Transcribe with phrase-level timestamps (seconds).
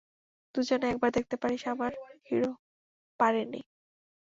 [0.55, 1.91] দুজনে একবার দেখতে পারিস-- আমার
[2.27, 2.51] হিরো
[3.19, 3.61] পারেনি।